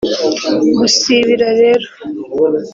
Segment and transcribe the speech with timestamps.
[0.79, 1.87] Gusibira rero